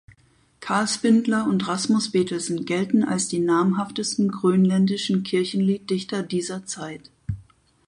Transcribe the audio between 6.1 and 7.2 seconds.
dieser Zeit.